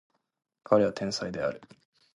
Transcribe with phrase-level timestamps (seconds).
[0.63, 1.61] 彼は天才である